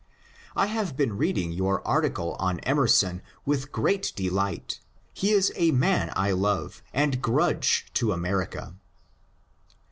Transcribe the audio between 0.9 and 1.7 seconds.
been reading